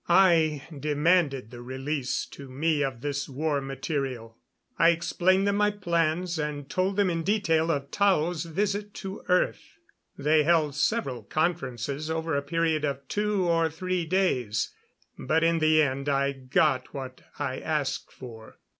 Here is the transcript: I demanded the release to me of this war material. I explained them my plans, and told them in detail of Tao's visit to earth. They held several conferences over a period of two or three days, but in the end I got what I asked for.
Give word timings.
I 0.09 0.63
demanded 0.79 1.51
the 1.51 1.61
release 1.61 2.25
to 2.31 2.49
me 2.49 2.83
of 2.83 3.01
this 3.01 3.29
war 3.29 3.61
material. 3.61 4.35
I 4.79 4.89
explained 4.89 5.45
them 5.45 5.57
my 5.57 5.69
plans, 5.69 6.39
and 6.39 6.67
told 6.67 6.95
them 6.95 7.11
in 7.11 7.21
detail 7.21 7.69
of 7.69 7.91
Tao's 7.91 8.45
visit 8.45 8.95
to 8.95 9.21
earth. 9.29 9.77
They 10.17 10.41
held 10.41 10.73
several 10.73 11.21
conferences 11.21 12.09
over 12.09 12.35
a 12.35 12.41
period 12.41 12.83
of 12.83 13.07
two 13.09 13.47
or 13.47 13.69
three 13.69 14.03
days, 14.07 14.73
but 15.19 15.43
in 15.43 15.59
the 15.59 15.83
end 15.83 16.09
I 16.09 16.31
got 16.31 16.95
what 16.95 17.21
I 17.37 17.59
asked 17.59 18.11
for. 18.11 18.57